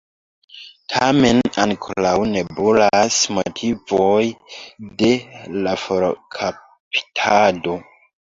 [0.93, 4.23] Tamen ankoraŭ nebulas motivoj
[5.03, 5.11] de
[5.67, 7.77] la forkaptado.